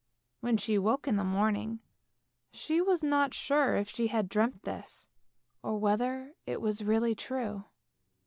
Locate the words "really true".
6.83-7.65